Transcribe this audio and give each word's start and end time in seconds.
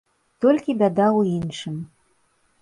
Толькі 0.45 0.75
бяда 0.79 1.03
ў 1.19 1.21
іншым. 1.41 1.77